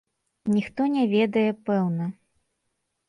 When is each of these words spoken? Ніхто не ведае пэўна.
Ніхто 0.53 0.87
не 0.95 1.03
ведае 1.13 1.45
пэўна. 1.69 2.05